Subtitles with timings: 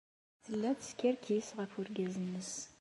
[0.43, 2.53] Tella teskerkis ɣef wergaz-nnes.